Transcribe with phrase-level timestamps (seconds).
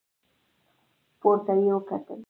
[1.19, 2.19] پورته يې وکتل.